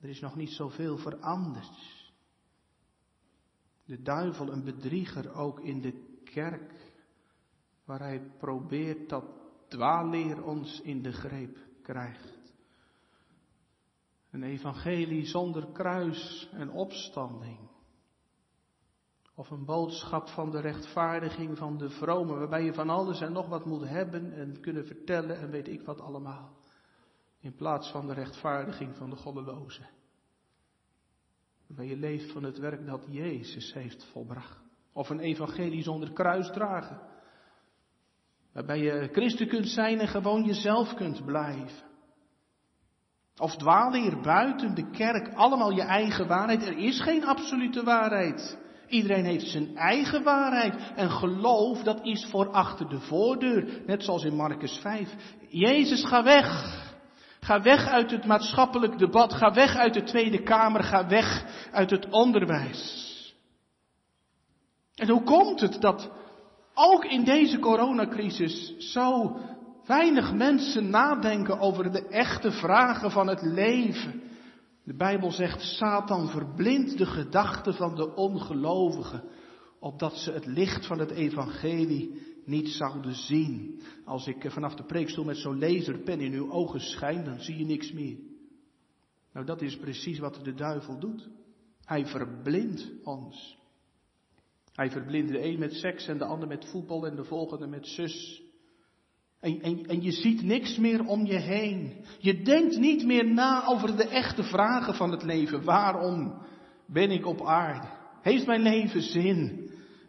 [0.00, 1.93] Er is nog niet zoveel veranderd.
[3.84, 6.92] De duivel een bedrieger ook in de kerk,
[7.84, 9.24] waar hij probeert dat
[9.68, 12.52] dwaalleer ons in de greep krijgt.
[14.30, 17.58] Een evangelie zonder kruis en opstanding.
[19.34, 23.48] Of een boodschap van de rechtvaardiging van de vrome, waarbij je van alles en nog
[23.48, 26.56] wat moet hebben en kunnen vertellen en weet ik wat allemaal.
[27.38, 29.82] In plaats van de rechtvaardiging van de goddeloze.
[31.76, 34.58] Waarbij je leeft van het werk dat Jezus heeft volbracht.
[34.92, 37.00] Of een evangelie zonder kruis dragen.
[38.52, 41.82] Waarbij je christen kunt zijn en gewoon jezelf kunt blijven.
[43.36, 46.66] Of dwalen hier buiten de kerk allemaal je eigen waarheid.
[46.66, 48.58] Er is geen absolute waarheid.
[48.88, 50.92] Iedereen heeft zijn eigen waarheid.
[50.96, 53.82] En geloof, dat is voor achter de voordeur.
[53.86, 55.14] Net zoals in Marcus 5.
[55.48, 56.82] Jezus, ga weg.
[57.44, 59.32] Ga weg uit het maatschappelijk debat.
[59.32, 60.82] Ga weg uit de Tweede Kamer.
[60.82, 63.02] Ga weg uit het onderwijs.
[64.94, 66.10] En hoe komt het dat
[66.74, 69.36] ook in deze coronacrisis zo
[69.86, 74.22] weinig mensen nadenken over de echte vragen van het leven?
[74.84, 79.22] De Bijbel zegt, Satan verblindt de gedachten van de ongelovigen,
[79.80, 83.80] opdat ze het licht van het evangelie niet zouden zien.
[84.04, 87.64] Als ik vanaf de preekstoel met zo'n laserpen in uw ogen schijn, dan zie je
[87.64, 88.16] niks meer.
[89.32, 91.28] Nou, dat is precies wat de duivel doet.
[91.84, 93.58] Hij verblindt ons.
[94.72, 97.86] Hij verblindt de een met seks en de ander met voetbal en de volgende met
[97.86, 98.42] zus.
[99.40, 102.04] En, en, en je ziet niks meer om je heen.
[102.18, 105.64] Je denkt niet meer na over de echte vragen van het leven.
[105.64, 106.42] Waarom
[106.86, 107.88] ben ik op aarde?
[108.22, 109.63] Heeft mijn leven zin?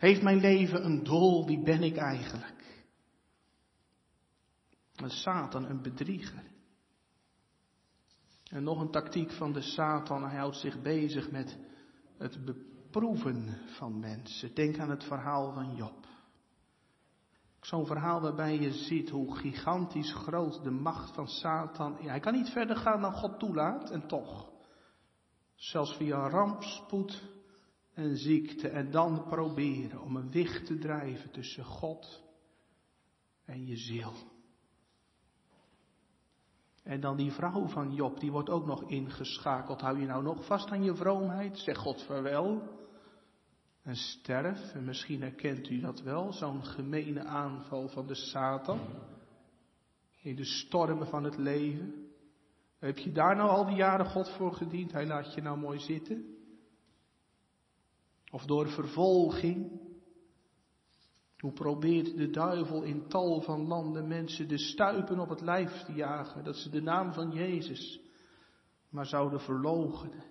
[0.05, 1.45] Heeft mijn leven een doel?
[1.45, 2.83] Wie ben ik eigenlijk?
[4.95, 6.43] Een Satan, een bedrieger.
[8.43, 10.23] En nog een tactiek van de Satan.
[10.23, 11.57] Hij houdt zich bezig met
[12.17, 12.39] het
[12.91, 14.53] proeven van mensen.
[14.53, 16.07] Denk aan het verhaal van Job.
[17.61, 22.07] Zo'n verhaal waarbij je ziet hoe gigantisch groot de macht van Satan is.
[22.07, 24.51] Hij kan niet verder gaan dan God toelaat en toch.
[25.55, 27.33] Zelfs via rampspoed
[27.95, 32.23] en ziekte en dan proberen om een wicht te drijven tussen God
[33.45, 34.13] en je ziel.
[36.83, 39.81] En dan die vrouw van Job, die wordt ook nog ingeschakeld.
[39.81, 41.57] Hou je nou nog vast aan je vroomheid?
[41.57, 42.61] Zeg God vaarwel
[43.81, 44.73] en sterf.
[44.73, 48.79] En misschien herkent u dat wel, zo'n gemene aanval van de Satan.
[50.21, 52.09] In de stormen van het leven.
[52.79, 54.91] Heb je daar nou al die jaren God voor gediend?
[54.91, 56.34] Hij laat je nou mooi zitten?
[58.35, 59.81] Of door vervolging?
[61.37, 65.93] Hoe probeert de duivel in tal van landen mensen de stuipen op het lijf te
[65.93, 67.99] jagen, dat ze de naam van Jezus
[68.89, 70.23] maar zouden verloochenen?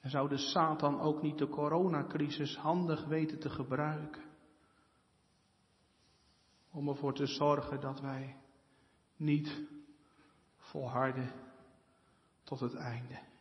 [0.00, 4.24] En zou de Satan ook niet de coronacrisis handig weten te gebruiken?
[6.70, 8.36] Om ervoor te zorgen dat wij
[9.16, 9.66] niet
[10.56, 11.32] volharden
[12.44, 13.35] tot het einde.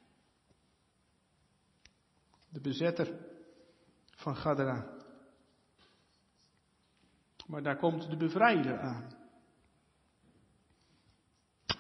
[2.56, 3.13] De bezetter
[4.15, 4.86] van Gadara.
[7.48, 9.12] Maar daar komt de bevrijder aan.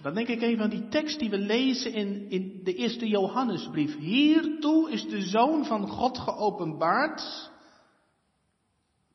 [0.01, 3.97] Dan denk ik even aan die tekst die we lezen in, in de eerste Johannesbrief.
[3.97, 7.51] Hiertoe is de Zoon van God geopenbaard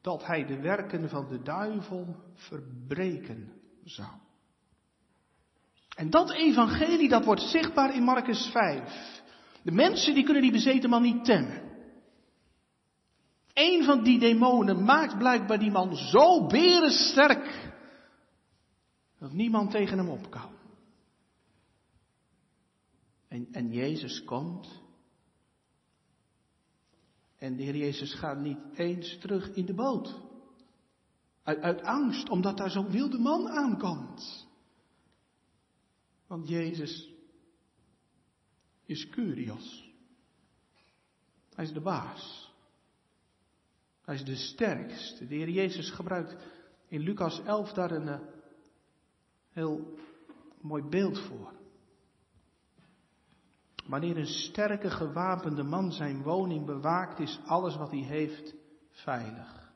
[0.01, 3.53] dat hij de werken van de duivel verbreken
[3.85, 4.13] zou.
[5.97, 9.20] En dat evangelie dat wordt zichtbaar in Marcus 5.
[9.63, 11.69] De mensen die kunnen die bezeten man niet temmen.
[13.53, 17.73] Een van die demonen maakt blijkbaar die man zo berensterk
[19.19, 20.51] dat niemand tegen hem op kan.
[23.29, 24.83] En, en Jezus komt.
[27.37, 30.21] En de Heer Jezus gaat niet eens terug in de boot.
[31.43, 34.49] Uit, uit angst, omdat daar zo'n wilde man aankomt.
[36.27, 37.10] Want Jezus
[38.91, 39.93] is Curios.
[41.55, 42.53] Hij is de baas.
[44.05, 45.27] Hij is de sterkste.
[45.27, 46.37] De Heer Jezus gebruikt
[46.89, 48.19] in Lucas 11 daar een uh,
[49.51, 49.99] heel
[50.61, 51.53] mooi beeld voor.
[53.87, 58.55] Wanneer een sterke gewapende man zijn woning bewaakt, is alles wat hij heeft
[58.91, 59.73] veilig.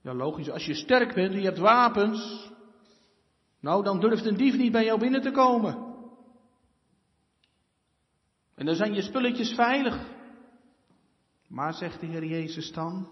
[0.00, 2.50] Ja, logisch, als je sterk bent en je hebt wapens,
[3.60, 5.85] nou dan durft een dief niet bij jou binnen te komen.
[8.56, 10.14] En dan zijn je spulletjes veilig.
[11.48, 13.08] Maar zegt de Heer Jezus dan,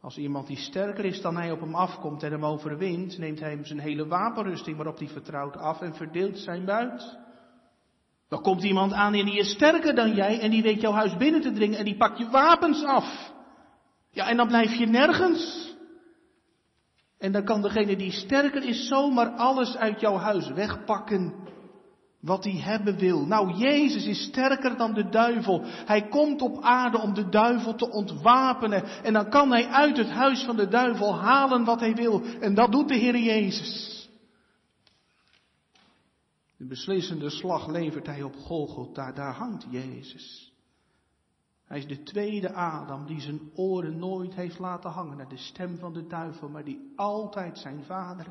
[0.00, 3.50] als iemand die sterker is dan hij op hem afkomt en hem overwint, neemt hij
[3.50, 7.18] hem zijn hele wapenrusting waarop hij vertrouwt af en verdeelt zijn buit.
[8.28, 11.16] Dan komt iemand aan en die is sterker dan jij en die weet jouw huis
[11.16, 13.32] binnen te dringen en die pakt je wapens af.
[14.10, 15.74] Ja, en dan blijf je nergens.
[17.18, 21.34] En dan kan degene die sterker is zomaar alles uit jouw huis wegpakken
[22.20, 23.26] wat hij hebben wil.
[23.26, 25.60] Nou, Jezus is sterker dan de duivel.
[25.64, 28.84] Hij komt op aarde om de duivel te ontwapenen.
[29.02, 32.22] En dan kan hij uit het huis van de duivel halen wat hij wil.
[32.40, 33.98] En dat doet de Heer Jezus.
[36.56, 40.52] De beslissende slag levert hij op Golgotha, daar hangt Jezus.
[41.64, 45.78] Hij is de tweede Adam die zijn oren nooit heeft laten hangen naar de stem
[45.78, 48.26] van de duivel, maar die altijd zijn vader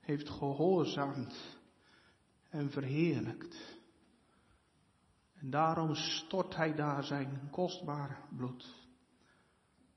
[0.00, 1.53] heeft gehoorzaamd
[2.54, 3.78] en verheerlijkt.
[5.34, 8.88] En daarom stort hij daar zijn kostbaar bloed.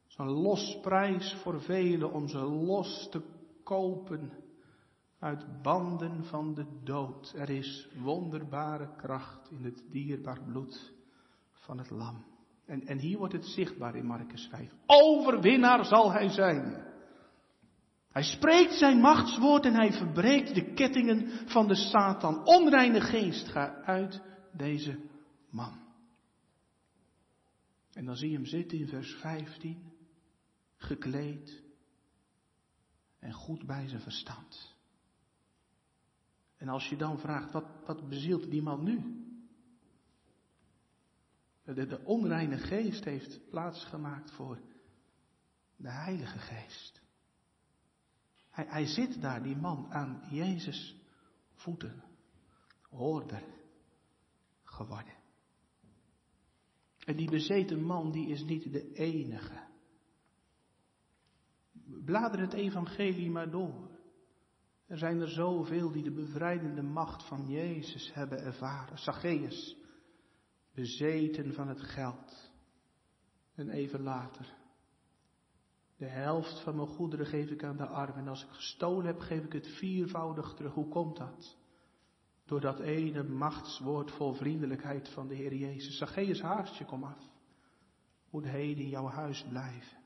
[0.08, 3.22] Zijn losprijs voor velen om ze los te
[3.64, 4.32] kopen
[5.20, 7.34] uit banden van de dood.
[7.36, 10.94] Er is wonderbare kracht in het dierbaar bloed
[11.52, 12.26] van het lam.
[12.66, 14.72] En, en hier wordt het zichtbaar in Marcus 5.
[14.86, 16.86] Overwinnaar zal hij zijn.
[18.18, 22.46] Hij spreekt zijn machtswoord en hij verbreekt de kettingen van de Satan.
[22.46, 24.22] Onreine geest, ga uit
[24.54, 25.00] deze
[25.50, 25.80] man.
[27.94, 29.94] En dan zie je hem zitten in vers 15,
[30.76, 31.64] gekleed
[33.20, 34.76] en goed bij zijn verstand.
[36.58, 39.26] En als je dan vraagt, wat, wat bezielt die man nu?
[41.64, 44.60] De, de onreine geest heeft plaatsgemaakt voor
[45.76, 47.06] de Heilige Geest.
[48.58, 50.96] Hij, hij zit daar, die man, aan Jezus
[51.54, 52.04] voeten,
[52.90, 53.44] hoorder
[54.64, 55.14] geworden.
[57.06, 59.68] En die bezeten man, die is niet de enige.
[62.06, 63.90] Blader het evangelie maar door.
[64.86, 68.98] Er zijn er zoveel die de bevrijdende macht van Jezus hebben ervaren.
[68.98, 69.78] Zacchaeus,
[70.74, 72.52] bezeten van het geld.
[73.56, 74.57] En even later,
[75.98, 78.18] de helft van mijn goederen geef ik aan de armen.
[78.18, 80.74] En als ik gestolen heb, geef ik het viervoudig terug.
[80.74, 81.58] Hoe komt dat?
[82.46, 85.98] Door dat ene machtswoord vol vriendelijkheid van de Heer Jezus.
[85.98, 87.24] Zacchaeus, haast je, kom af.
[88.30, 89.98] Moet heden in jouw huis blijven.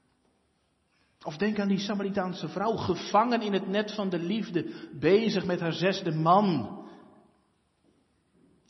[1.24, 5.60] Of denk aan die Samaritaanse vrouw, gevangen in het net van de liefde, bezig met
[5.60, 6.80] haar zesde man.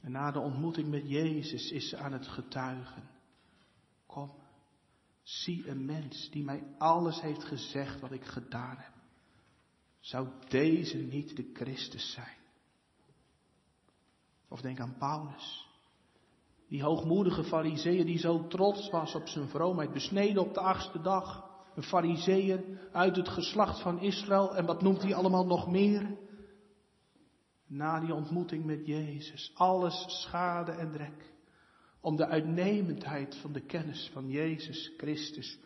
[0.04, 3.10] En na de ontmoeting met Jezus is ze aan het getuigen.
[4.06, 4.32] Kom,
[5.24, 8.94] zie een mens die mij alles heeft gezegd wat ik gedaan heb.
[10.00, 12.38] Zou deze niet de Christus zijn?
[14.48, 15.70] Of denk aan Paulus.
[16.68, 21.50] Die hoogmoedige fariseer die zo trots was op zijn vroomheid, besneden op de achtste dag.
[21.76, 24.56] Een fariseer uit het geslacht van Israël.
[24.56, 26.18] En wat noemt hij allemaal nog meer?
[27.68, 29.52] Na die ontmoeting met Jezus.
[29.54, 31.31] Alles schade en drek.
[32.02, 35.60] Om de uitnemendheid van de kennis van Jezus Christus.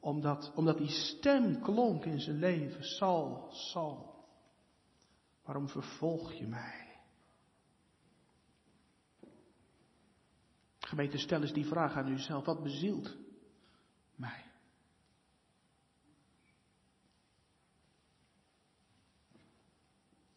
[0.00, 2.84] Omdat, omdat die stem klonk in zijn leven.
[2.84, 4.24] Sal, Sal.
[5.42, 6.98] Waarom vervolg je mij?
[10.78, 12.44] Gemeente, stel eens die vraag aan uzelf.
[12.44, 13.16] Wat bezielt
[14.14, 14.44] mij?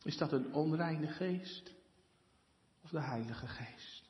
[0.03, 1.73] Is dat een onreine geest
[2.81, 4.02] of de Heilige Geest?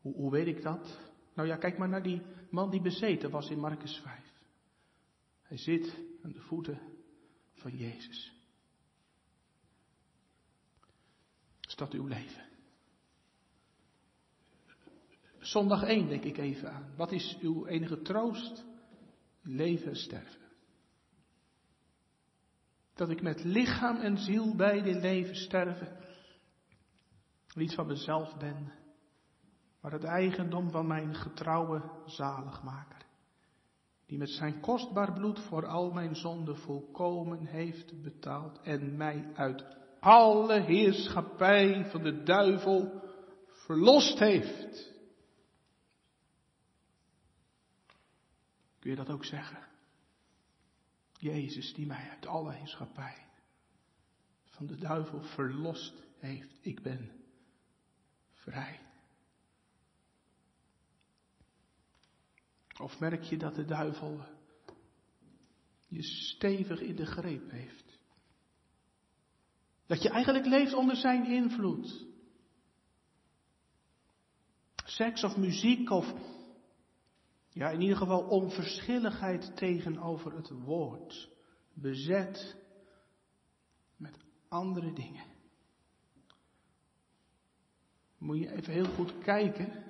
[0.00, 0.98] Hoe, weet ik dat?
[1.34, 4.32] Nou ja, kijk maar naar die man die bezeten was in Marcus 5.
[5.42, 6.80] Hij zit aan de voeten
[7.52, 8.32] van Jezus.
[11.60, 12.48] Is dat uw leven?
[15.38, 16.94] Zondag 1 denk ik even aan.
[16.96, 18.64] Wat is uw enige troost?
[19.42, 20.40] Leven en sterven.
[22.94, 25.96] Dat ik met lichaam en ziel dit leven sterven.
[27.54, 28.72] Niet van mezelf ben,
[29.80, 33.06] maar het eigendom van mijn getrouwe zaligmaker.
[34.06, 39.64] Die met zijn kostbaar bloed voor al mijn zonden volkomen heeft betaald en mij uit
[40.00, 43.02] alle heerschappij van de duivel
[43.46, 44.92] verlost heeft.
[48.78, 49.68] Kun je dat ook zeggen?
[51.18, 53.26] Jezus die mij uit alle heerschappij
[54.44, 56.56] van de duivel verlost heeft.
[56.60, 57.10] Ik ben
[58.32, 58.89] vrij.
[62.80, 64.20] Of merk je dat de duivel
[65.88, 67.98] je stevig in de greep heeft?
[69.86, 72.06] Dat je eigenlijk leeft onder zijn invloed.
[74.84, 76.14] Seks of muziek of
[77.48, 81.28] ja, in ieder geval onverschilligheid tegenover het woord.
[81.74, 82.56] Bezet
[83.96, 85.24] met andere dingen.
[88.18, 89.89] Moet je even heel goed kijken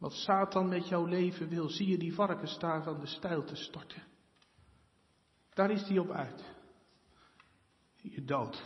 [0.00, 1.68] wat Satan met jouw leven wil.
[1.68, 4.02] Zie je die varkens van de stijl te storten?
[5.54, 6.44] Daar is hij op uit.
[7.96, 8.62] Je dood.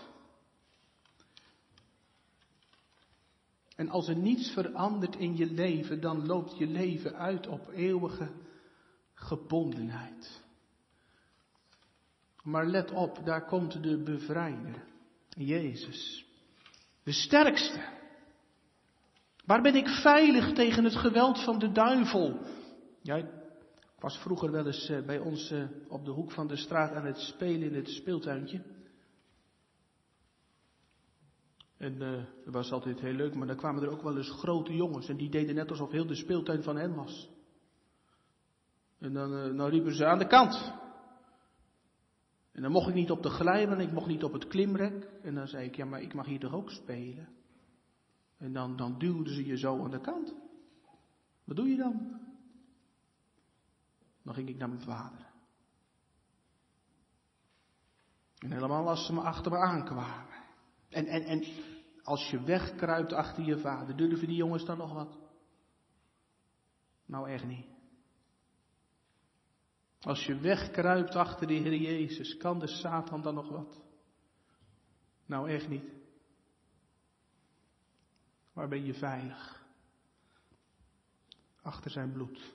[3.76, 8.30] En als er niets verandert in je leven, dan loopt je leven uit op eeuwige
[9.14, 10.42] gebondenheid.
[12.42, 14.84] Maar let op, daar komt de bevrijder,
[15.28, 16.26] Jezus.
[17.02, 17.93] De sterkste.
[19.44, 22.40] Waar ben ik veilig tegen het geweld van de duivel?
[23.02, 23.26] Ja, ik
[23.98, 27.06] was vroeger wel eens eh, bij ons eh, op de hoek van de straat aan
[27.06, 28.62] het spelen in het speeltuintje.
[31.76, 31.98] En
[32.44, 35.16] dat was altijd heel leuk, maar dan kwamen er ook wel eens grote jongens en
[35.16, 37.30] die deden net alsof heel de speeltuin van hen was.
[38.98, 40.72] En dan, dan riepen ze aan de kant.
[42.52, 45.08] En dan mocht ik niet op de glijbaan, ik mocht niet op het klimrek.
[45.22, 47.28] En dan zei ik, ja maar ik mag hier toch ook spelen?
[48.44, 50.34] En dan, dan duwden ze je zo aan de kant.
[51.44, 52.20] Wat doe je dan?
[54.22, 55.32] Dan ging ik naar mijn vader.
[58.38, 60.44] En helemaal als ze me achter me aankwamen.
[60.88, 61.44] En, en, en
[62.02, 65.18] als je wegkruipt achter je vader, durven die jongens dan nog wat?
[67.06, 67.66] Nou echt niet.
[70.00, 73.82] Als je wegkruipt achter de Heer Jezus, kan de Satan dan nog wat?
[75.26, 76.02] Nou echt niet.
[78.54, 79.62] Waar ben je veilig?
[81.62, 82.52] Achter zijn bloed.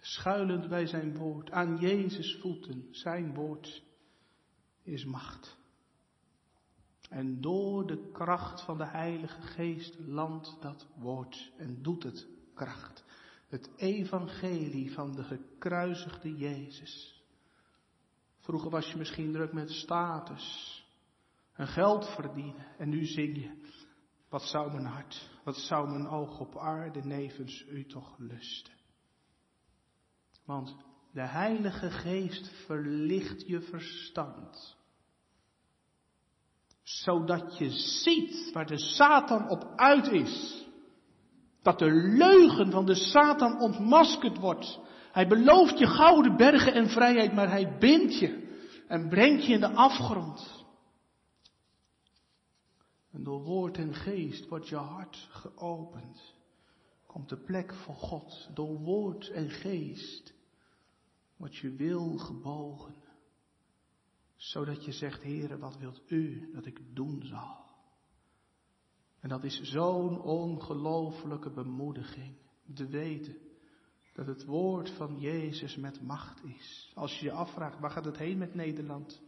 [0.00, 3.82] Schuilend bij zijn woord, aan Jezus voeten, zijn woord
[4.82, 5.56] is macht.
[7.08, 13.04] En door de kracht van de Heilige Geest landt dat woord en doet het kracht.
[13.48, 17.22] Het evangelie van de gekruisigde Jezus.
[18.38, 20.78] Vroeger was je misschien druk met status
[21.52, 22.66] en geld verdienen.
[22.78, 23.63] En nu zing je,
[24.34, 28.72] wat zou mijn hart, wat zou mijn oog op aarde nevens u toch lusten.
[30.44, 30.76] Want
[31.12, 34.76] de Heilige Geest verlicht je verstand
[36.82, 40.66] zodat je ziet waar de Satan op uit is.
[41.62, 44.80] Dat de leugen van de Satan ontmaskerd wordt.
[45.12, 48.58] Hij belooft je gouden bergen en vrijheid, maar hij bindt je
[48.88, 50.63] en brengt je in de afgrond.
[53.14, 56.34] En door woord en geest wordt je hart geopend.
[57.06, 58.50] Komt de plek voor God.
[58.54, 60.34] Door woord en geest
[61.36, 62.94] wordt je wil gebogen
[64.36, 67.64] zodat je zegt, Heere, wat wilt u dat ik doen zal?
[69.20, 72.36] En dat is zo'n ongelooflijke bemoediging.
[72.74, 73.36] Te weten
[74.14, 76.92] dat het woord van Jezus met macht is.
[76.94, 79.22] Als je je afvraagt, waar gaat het heen met Nederland?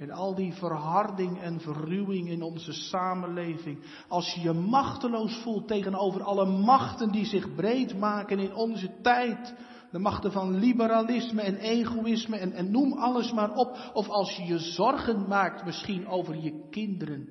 [0.00, 3.78] En al die verharding en verruwing in onze samenleving.
[4.08, 9.54] Als je je machteloos voelt tegenover alle machten die zich breed maken in onze tijd.
[9.90, 13.90] De machten van liberalisme en egoïsme en, en noem alles maar op.
[13.92, 17.28] Of als je je zorgen maakt misschien over je kinderen.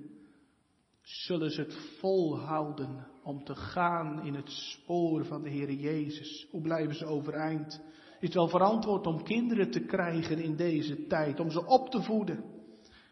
[1.02, 6.48] Zullen ze het volhouden om te gaan in het spoor van de Heer Jezus?
[6.52, 7.82] Hoe blijven ze overeind?
[8.20, 12.02] Is het wel verantwoord om kinderen te krijgen in deze tijd, om ze op te
[12.02, 12.58] voeden?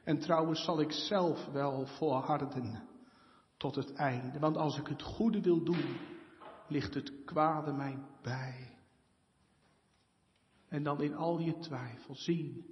[0.07, 2.83] En trouwens zal ik zelf wel volharden
[3.57, 4.39] tot het einde.
[4.39, 5.97] Want als ik het goede wil doen,
[6.67, 8.77] ligt het kwade mij bij.
[10.67, 12.65] En dan in al je twijfel zien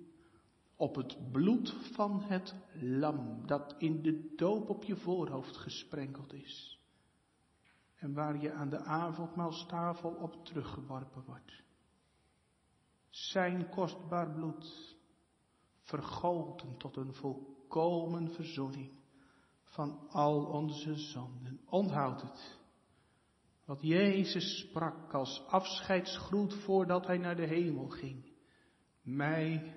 [0.76, 6.80] op het bloed van het lam dat in de doop op je voorhoofd gesprenkeld is.
[7.96, 11.64] En waar je aan de avondmaalstafel op teruggeworpen wordt.
[13.10, 14.95] Zijn kostbaar bloed,
[15.86, 18.92] vergoten tot een volkomen verzoening
[19.64, 21.62] van al onze zonden.
[21.66, 22.60] Onthoud het.
[23.66, 28.34] Wat Jezus sprak als afscheidsgroet voordat hij naar de hemel ging.
[29.02, 29.76] Mij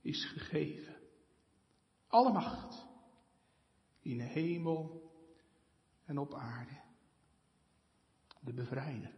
[0.00, 0.96] is gegeven.
[2.06, 2.86] Alle macht.
[4.00, 5.12] In de hemel
[6.04, 6.80] en op aarde.
[8.40, 9.14] De bevrijder.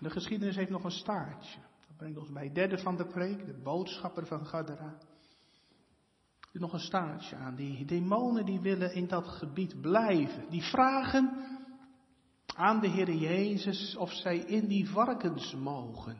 [0.00, 1.60] De geschiedenis heeft nog een staartje.
[2.04, 4.98] Brengt ons bij derde van de preek, de boodschapper van Gadara.
[6.52, 7.54] Er nog een staartje aan.
[7.54, 10.50] Die demonen die willen in dat gebied blijven.
[10.50, 11.32] Die vragen
[12.46, 16.16] aan de Heer Jezus of zij in die varkens mogen.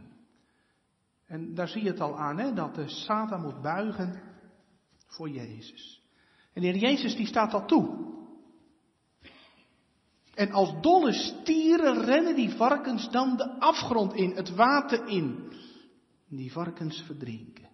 [1.26, 4.22] En daar zie je het al aan, hè, dat de Satan moet buigen
[5.07, 6.03] voor Jezus.
[6.53, 8.12] En de Heer Jezus die staat al toe.
[10.35, 15.53] En als dolle stieren rennen die varkens dan de afgrond in, het water in.
[16.28, 17.68] Die varkens verdrinken.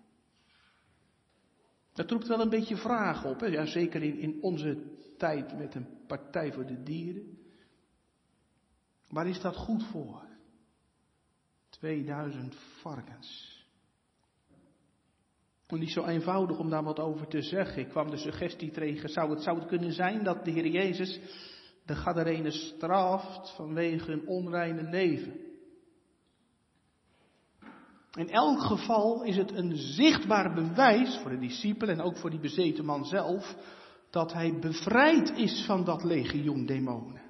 [1.92, 3.46] Dat roept wel een beetje vragen op, hè?
[3.46, 4.78] Ja, zeker in, in onze
[5.18, 7.38] tijd met een partij voor de dieren.
[9.09, 10.28] Waar is dat goed voor?
[11.70, 13.59] 2000 varkens.
[15.68, 17.82] Niet zo eenvoudig om daar wat over te zeggen.
[17.82, 21.20] Ik kwam de suggestie tegen, zou het, zou het kunnen zijn dat de Heer Jezus
[21.84, 25.49] de Gadarenen straft vanwege hun onreine leven?
[28.11, 32.41] In elk geval is het een zichtbaar bewijs voor de discipelen en ook voor die
[32.41, 33.57] bezeten man zelf,
[34.11, 37.23] dat hij bevrijd is van dat legioen demonen.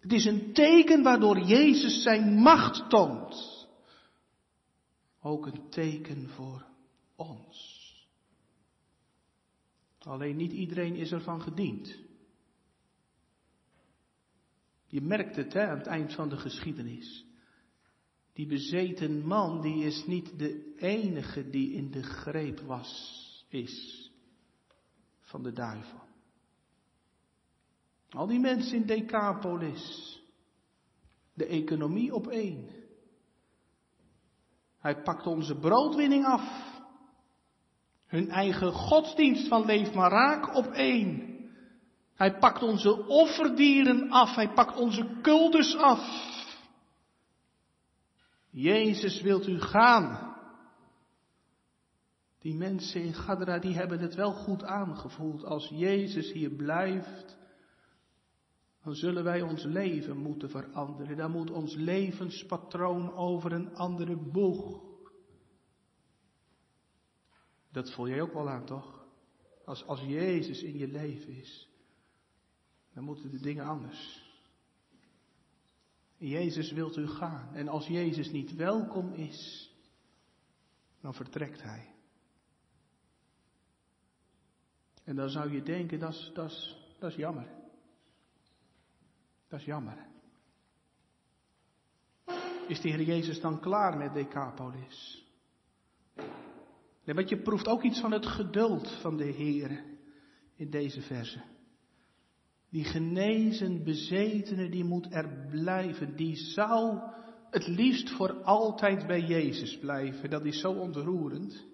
[0.00, 3.68] Het is een teken waardoor Jezus zijn macht toont.
[5.22, 6.66] Ook een teken voor
[7.16, 7.78] ons.
[9.98, 11.98] Alleen niet iedereen is ervan gediend.
[14.86, 17.24] Je merkt het hè, aan het eind van de geschiedenis.
[18.40, 24.10] Die bezeten man, die is niet de enige die in de greep was, is
[25.20, 26.00] van de duivel.
[28.10, 30.18] Al die mensen in Decapolis,
[31.34, 32.68] de economie op één.
[34.78, 36.80] Hij pakt onze broodwinning af.
[38.06, 41.38] Hun eigen godsdienst van leef maar raak op één.
[42.14, 44.34] Hij pakt onze offerdieren af.
[44.34, 46.38] Hij pakt onze kultus af.
[48.50, 50.36] Jezus wilt u gaan.
[52.38, 55.44] Die mensen in Gadra die hebben het wel goed aangevoeld.
[55.44, 57.38] Als Jezus hier blijft,
[58.82, 61.16] dan zullen wij ons leven moeten veranderen.
[61.16, 64.88] Dan moet ons levenspatroon over een andere boeg.
[67.72, 69.06] Dat voel jij ook wel aan, toch?
[69.64, 71.68] Als, als Jezus in je leven is,
[72.94, 74.29] dan moeten de dingen anders.
[76.28, 77.54] Jezus wilt u gaan.
[77.54, 79.70] En als Jezus niet welkom is,
[81.00, 81.94] dan vertrekt hij.
[85.04, 86.12] En dan zou je denken, dat
[87.00, 87.48] is, jammer.
[89.48, 90.06] Dat is jammer.
[92.68, 95.26] Is de Heer Jezus dan klaar met Decapolis?
[97.04, 99.84] Nee, want je proeft ook iets van het geduld van de Heer
[100.54, 101.42] in deze verse.
[102.70, 106.16] Die genezen bezetene, die moet er blijven.
[106.16, 107.00] Die zou
[107.50, 110.30] het liefst voor altijd bij Jezus blijven.
[110.30, 111.64] Dat is zo ontroerend.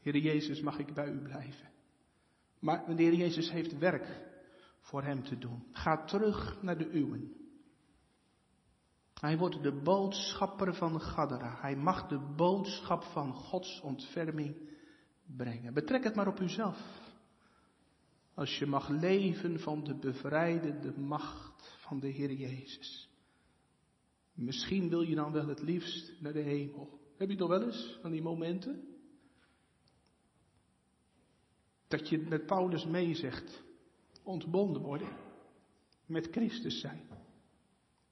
[0.00, 1.70] Heer Jezus, mag ik bij u blijven?
[2.58, 4.24] Maar de Heer Jezus heeft werk
[4.80, 5.66] voor hem te doen.
[5.72, 7.32] Ga terug naar de uwen.
[9.20, 11.58] Hij wordt de boodschapper van Gadara.
[11.60, 14.56] Hij mag de boodschap van Gods ontferming
[15.36, 15.74] brengen.
[15.74, 17.05] Betrek het maar op uzelf.
[18.36, 23.08] Als je mag leven van de bevrijdende macht van de Heer Jezus.
[24.34, 27.00] Misschien wil je dan wel het liefst naar de hemel.
[27.16, 28.84] Heb je toch wel eens van die momenten?
[31.88, 33.62] Dat je met Paulus meezegt,
[34.22, 35.08] ontbonden worden,
[36.06, 37.08] met Christus zijn.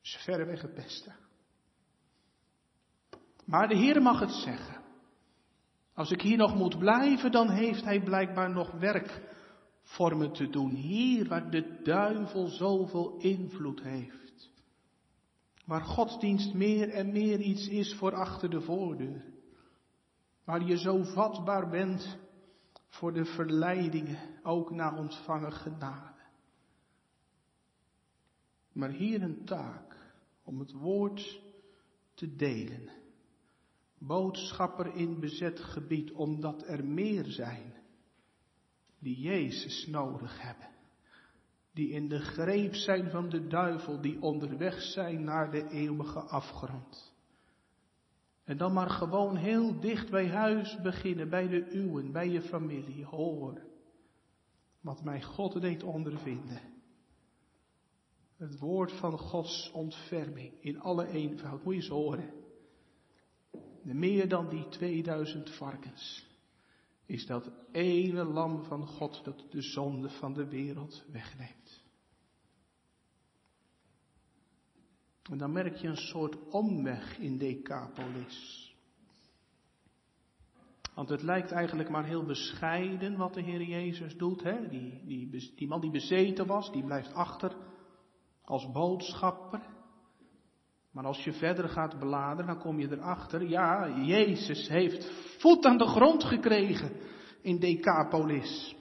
[0.03, 1.13] is verreweg het beste.
[3.45, 4.83] Maar de Heer mag het zeggen.
[5.95, 9.33] Als ik hier nog moet blijven, dan heeft Hij blijkbaar nog werk
[9.85, 10.71] voor me te doen.
[10.71, 14.51] Hier waar de duivel zoveel invloed heeft.
[15.65, 19.25] Waar godsdienst meer en meer iets is voor achter de voordeur.
[20.45, 22.19] Waar je zo vatbaar bent
[22.89, 26.23] voor de verleidingen, ook na ontvangen genade.
[28.73, 30.15] Maar hier een taak
[30.45, 31.41] om het woord
[32.15, 32.91] te delen.
[33.99, 37.84] Boodschapper in bezet gebied, omdat er meer zijn
[39.05, 40.69] die Jezus nodig hebben.
[41.73, 47.13] Die in de greep zijn van de duivel, die onderweg zijn naar de eeuwige afgrond.
[48.45, 53.05] En dan maar gewoon heel dicht bij huis beginnen, bij de uwen, bij je familie.
[53.05, 53.63] Hoor
[54.81, 56.61] wat mij God deed ondervinden.
[58.37, 61.65] Het woord van Gods ontferming in alle eenvoud.
[61.65, 62.31] Moet je eens horen.
[63.83, 66.34] Meer dan die 2000 varkens
[67.07, 71.83] is dat ene lam van God dat de zonde van de wereld wegneemt.
[75.31, 78.73] En dan merk je een soort omweg in Decapolis.
[80.95, 84.43] Want het lijkt eigenlijk maar heel bescheiden wat de Heer Jezus doet.
[84.43, 84.69] Hè?
[84.69, 87.57] Die, die, die man die bezeten was, die blijft achter
[88.43, 89.74] als boodschapper.
[90.95, 95.79] Maar als je verder gaat bladeren, dan kom je erachter, ja, Jezus heeft voet aan
[95.79, 96.93] de grond gekregen
[97.41, 98.77] in Decapolis.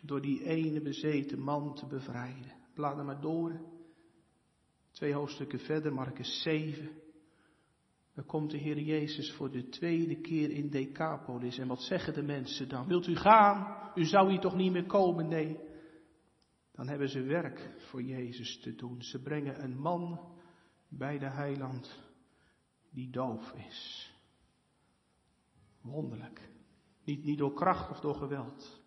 [0.00, 2.52] Door die ene bezeten man te bevrijden.
[2.74, 3.60] Blader maar door.
[4.90, 6.90] Twee hoofdstukken verder, Marcus 7.
[8.14, 11.58] Dan komt de Heer Jezus voor de tweede keer in Decapolis.
[11.58, 12.86] En wat zeggen de mensen dan?
[12.86, 13.90] Wilt u gaan?
[13.94, 15.28] U zou hier toch niet meer komen?
[15.28, 15.58] Nee.
[16.72, 19.02] Dan hebben ze werk voor Jezus te doen.
[19.02, 20.20] Ze brengen een man
[20.88, 21.98] bij de heiland
[22.90, 24.12] die doof is.
[25.80, 26.50] Wonderlijk.
[27.04, 28.80] Niet, niet door kracht of door geweld.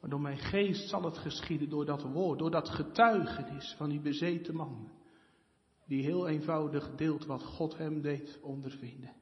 [0.00, 4.00] Maar door mijn geest zal het geschieden, door dat woord, door dat getuigenis van die
[4.00, 4.90] bezeten man
[5.86, 9.12] die heel eenvoudig deelt wat God hem deed ondervinden.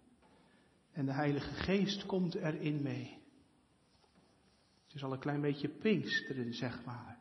[0.92, 3.22] En de Heilige Geest komt erin mee.
[4.84, 7.13] Het is al een klein beetje Pinksteren, zeg maar.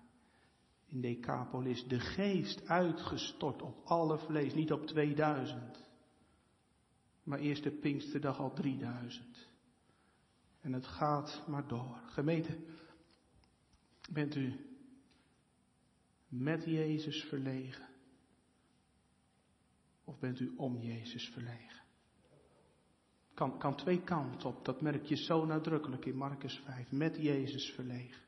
[0.93, 5.83] In Decapolis, de geest uitgestort op alle vlees, niet op 2000.
[7.23, 9.49] Maar eerst de Pinksterdag al 3000.
[10.61, 12.01] En het gaat maar door.
[12.05, 12.57] Gemeente,
[14.11, 14.65] bent u
[16.27, 17.87] met Jezus verlegen?
[20.03, 21.81] Of bent u om Jezus verlegen?
[23.33, 26.91] Kan, kan twee kanten op, dat merk je zo nadrukkelijk in Marcus 5.
[26.91, 28.21] Met Jezus verlegen.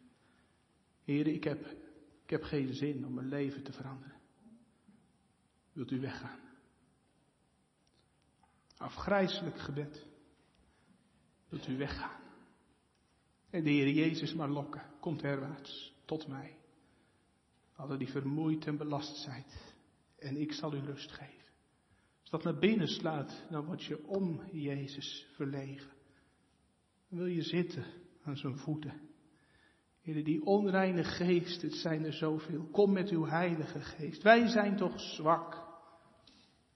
[1.04, 1.84] Heren, ik heb,
[2.26, 4.22] ik heb geen zin om mijn leven te veranderen.
[5.74, 6.40] Wilt u weggaan?
[8.78, 10.08] Afgrijzelijk gebed.
[11.50, 12.22] Wilt u weggaan?
[13.50, 14.82] En de Heer Jezus maar lokken.
[15.00, 16.58] Komt herwaarts tot mij.
[17.76, 19.46] Alle die vermoeid en belast zijn.
[20.20, 21.54] En ik zal u rust geven.
[22.22, 25.92] Als dat naar binnen slaat, dan word je om Jezus verlegen.
[27.10, 27.86] Dan wil je zitten
[28.24, 29.14] aan zijn voeten.
[30.06, 32.68] Heer, die onreine geest, het zijn er zoveel.
[32.72, 34.24] Kom met uw heilige geest.
[34.24, 35.64] Wij zijn toch zwak.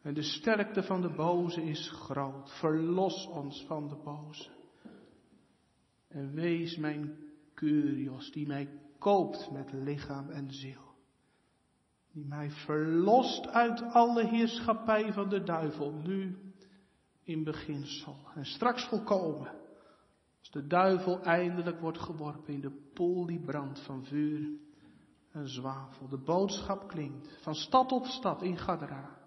[0.02, 2.52] En de sterkte van de boze is groot.
[2.60, 4.50] Verlos ons van de boze.
[6.08, 7.18] En wees mijn
[7.54, 8.70] Curios, die mij
[9.00, 10.90] koopt met lichaam en ziel
[12.12, 16.38] die mij verlost uit alle heerschappij van de duivel, nu
[17.24, 19.59] in beginsel en straks volkomen,
[20.50, 24.50] de duivel eindelijk wordt geworpen in de poel die brandt van vuur
[25.32, 26.08] en zwavel.
[26.08, 29.18] De boodschap klinkt van stad tot stad in Gadara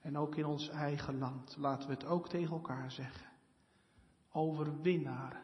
[0.00, 1.56] en ook in ons eigen land.
[1.56, 3.32] Laten we het ook tegen elkaar zeggen.
[4.32, 5.42] Overwinnaar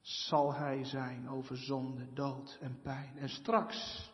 [0.00, 3.18] zal hij zijn over zonde, dood en pijn.
[3.18, 4.10] En straks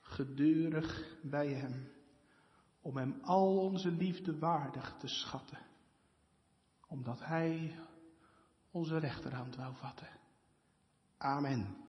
[0.00, 1.92] gedurig bij Hem,
[2.80, 5.58] om Hem al onze liefde waardig te schatten,
[6.88, 7.78] omdat Hij
[8.70, 10.08] onze rechterhand wou vatten.
[11.18, 11.76] Amen.